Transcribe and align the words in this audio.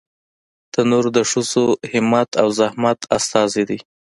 تنور 0.73 1.05
د 1.17 1.19
ښځو 1.31 1.65
همت 1.91 2.29
او 2.41 2.47
زحمت 2.59 2.99
استازی 3.17 3.63
دی 3.69 3.79